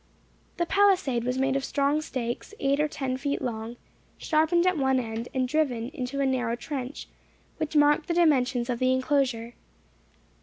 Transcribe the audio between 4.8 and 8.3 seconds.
end, and driven into a narrow trench, which marked the